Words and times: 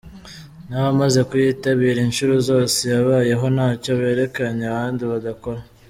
N’abamaze 0.67 1.19
kuyitabire 1.29 1.99
inshuro 2.03 2.35
zose 2.49 2.79
yabayeho 2.93 3.45
ntacyo 3.55 3.91
berekanye 3.99 4.63
abandi 4.71 5.03
badakora”. 5.13 5.61